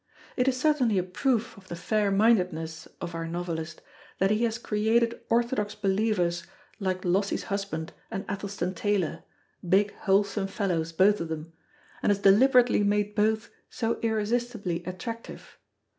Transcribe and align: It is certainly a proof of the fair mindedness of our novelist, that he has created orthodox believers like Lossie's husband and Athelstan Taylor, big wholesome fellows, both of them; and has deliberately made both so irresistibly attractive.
It 0.35 0.47
is 0.47 0.59
certainly 0.59 0.97
a 0.97 1.03
proof 1.03 1.55
of 1.57 1.67
the 1.67 1.75
fair 1.75 2.09
mindedness 2.09 2.87
of 2.99 3.13
our 3.13 3.27
novelist, 3.27 3.83
that 4.17 4.31
he 4.31 4.45
has 4.45 4.57
created 4.57 5.21
orthodox 5.29 5.75
believers 5.75 6.43
like 6.79 7.05
Lossie's 7.05 7.43
husband 7.53 7.93
and 8.09 8.25
Athelstan 8.27 8.73
Taylor, 8.73 9.21
big 9.69 9.93
wholesome 9.93 10.47
fellows, 10.47 10.91
both 10.91 11.21
of 11.21 11.27
them; 11.27 11.53
and 12.01 12.09
has 12.09 12.17
deliberately 12.17 12.81
made 12.83 13.13
both 13.13 13.51
so 13.69 13.99
irresistibly 14.01 14.83
attractive. 14.85 15.59